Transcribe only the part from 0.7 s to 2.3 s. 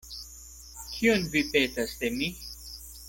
Kion vi petas de